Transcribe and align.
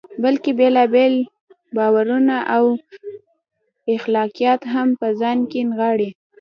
بلکې 0.23 0.51
بېلابېل 0.59 1.15
باورونه 1.75 2.35
او 2.55 2.65
اخلاقیات 3.95 4.61
هم 4.73 4.89
په 4.99 5.07
ځان 5.19 5.37
کې 5.51 5.59
نغاړي. 5.69 6.09